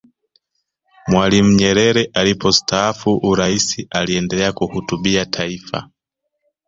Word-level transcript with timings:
mwalimu 1.07 1.51
nyerere 1.57 2.09
alipostaafu 2.13 3.17
uraisi 3.17 3.87
aliendelea 3.91 4.51
kuhutubia 4.53 5.25
taifa 5.25 5.89